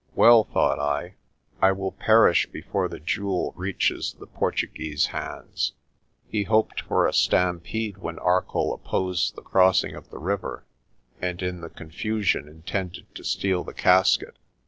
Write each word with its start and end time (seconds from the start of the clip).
Well, 0.15 0.45
thought 0.45 0.79
I, 0.79 1.13
I 1.61 1.71
will 1.73 1.91
perish 1.91 2.47
before 2.51 2.87
the 2.87 2.99
jewel 2.99 3.53
reaches 3.55 4.13
the 4.19 4.25
Portu 4.25 4.65
guese's 4.67 5.05
hands. 5.05 5.73
He 6.25 6.41
hoped 6.41 6.81
for 6.81 7.05
a 7.05 7.13
stampede 7.13 7.99
when 7.99 8.17
Arcoll 8.17 8.73
op 8.73 8.83
posed 8.83 9.35
the 9.35 9.43
crossing 9.43 9.93
of 9.93 10.09
the 10.09 10.17
river, 10.17 10.65
and 11.21 11.39
in 11.43 11.61
the 11.61 11.69
confusion 11.69 12.47
intended 12.47 13.13
to 13.13 13.23
steal 13.23 13.63
the 13.63 13.75
casket. 13.75 14.39